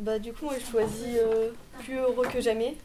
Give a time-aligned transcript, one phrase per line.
[0.00, 1.50] Bah, du coup, moi, j'ai choisi euh,
[1.80, 2.76] Plus heureux que jamais.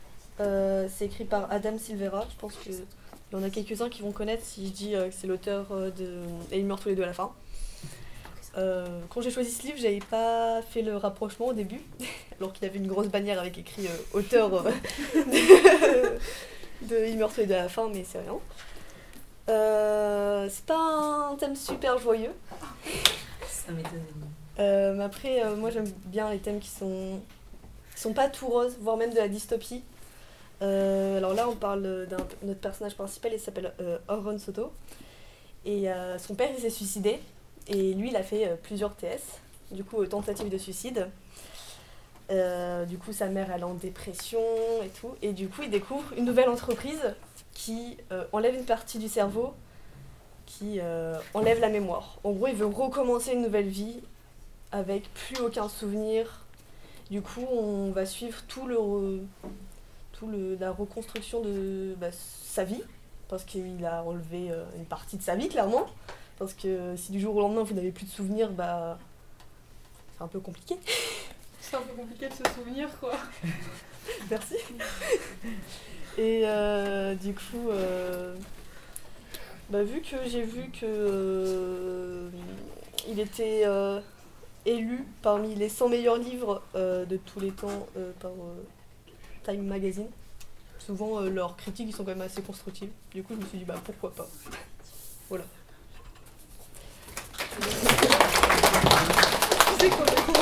[0.42, 2.28] Euh, c'est écrit par Adam Silvera.
[2.30, 5.14] Je pense qu'il y en a quelques-uns qui vont connaître si je dis euh, que
[5.14, 5.68] c'est l'auteur
[5.98, 6.20] de
[6.52, 7.32] Et ils meurent tous les deux à la fin.
[9.10, 11.82] Quand j'ai choisi ce livre, j'avais pas fait le rapprochement au début,
[12.40, 14.64] alors qu'il avait une grosse bannière avec écrit auteur
[15.14, 16.18] de,
[16.84, 18.40] de Ils meurent tous les deux à la fin, mais c'est rien.
[20.50, 22.32] C'est pas un thème super joyeux.
[23.66, 24.02] Ça m'étonne.
[24.60, 27.20] Euh, après, euh, moi j'aime bien les thèmes qui sont,
[27.94, 29.84] qui sont pas tout roses, voire même de la dystopie.
[30.62, 33.74] Euh, alors là, on parle d'un notre personnage principal, il s'appelle
[34.08, 34.72] Orron Soto.
[35.66, 35.88] Et
[36.20, 37.20] son père, il s'est suicidé.
[37.68, 39.40] Et lui, il a fait plusieurs TS,
[39.72, 41.08] du coup, tentative de suicide.
[42.30, 44.40] Du coup, sa mère, elle est en dépression
[44.84, 45.16] et tout.
[45.24, 47.16] Et du coup, il découvre une nouvelle entreprise
[47.56, 47.98] qui
[48.32, 49.56] enlève une partie du cerveau,
[50.46, 52.18] qui euh, enlève la mémoire.
[52.24, 54.00] En gros, il veut recommencer une nouvelle vie
[54.72, 56.42] avec plus aucun souvenir.
[57.10, 59.22] Du coup, on va suivre tout le, re-
[60.14, 62.82] tout le, la reconstruction de bah, sa vie,
[63.28, 65.86] parce qu'il a enlevé euh, une partie de sa vie, clairement.
[66.38, 68.98] Parce que si du jour au lendemain vous n'avez plus de souvenirs, bah,
[70.18, 70.76] c'est un peu compliqué.
[71.62, 73.14] C'est un peu compliqué de se souvenir, quoi.
[74.30, 74.56] Merci.
[76.16, 77.70] Et euh, du coup,
[79.70, 82.30] bah, vu que j'ai vu que euh,
[83.08, 84.00] il était euh,
[84.66, 87.88] élu parmi les 100 meilleurs livres euh, de tous les temps
[88.20, 88.32] par
[89.44, 90.08] Time Magazine,
[90.80, 92.90] souvent leurs critiques sont quand même assez constructives.
[93.14, 94.28] Du coup, je me suis dit bah pourquoi pas.
[95.30, 95.46] Voilà.